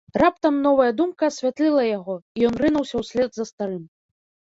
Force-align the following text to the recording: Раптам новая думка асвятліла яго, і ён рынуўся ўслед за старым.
Раптам 0.21 0.55
новая 0.67 0.87
думка 1.01 1.29
асвятліла 1.33 1.83
яго, 1.89 2.17
і 2.37 2.51
ён 2.51 2.61
рынуўся 2.65 2.95
ўслед 3.07 3.29
за 3.43 3.51
старым. 3.55 3.83